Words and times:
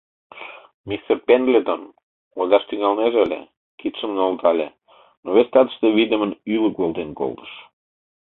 Мистер 0.89 1.15
Пендлетон 1.27 1.81
ойлаш 2.39 2.63
тӱҥалнеже 2.67 3.17
ыле, 3.25 3.41
кидшым 3.79 4.11
нӧлтале, 4.17 4.67
но 5.23 5.29
вес 5.35 5.47
татыште 5.53 5.87
вийдымын 5.95 6.31
ӱлык 6.53 6.75
волтен 6.81 7.09
колтыш. 7.19 7.51